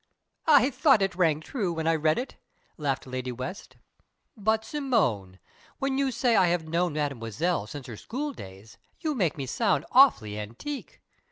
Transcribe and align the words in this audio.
"I 0.47 0.71
thought 0.71 1.03
it 1.03 1.13
rang 1.13 1.41
true 1.41 1.73
when 1.73 1.85
I 1.85 1.93
read 1.93 2.17
it!" 2.17 2.35
laughed 2.75 3.05
Lady 3.05 3.31
West. 3.31 3.75
"But 4.35 4.65
Simone, 4.65 5.37
when 5.77 5.99
you 5.99 6.09
say 6.09 6.35
I 6.35 6.47
have 6.47 6.67
'known 6.67 6.93
Mademoiselle 6.93 7.67
since 7.67 7.85
her 7.85 7.97
schooldays', 7.97 8.79
you 9.01 9.13
make 9.13 9.37
me 9.37 9.45
sound 9.45 9.85
awfully 9.91 10.39
antique. 10.39 11.03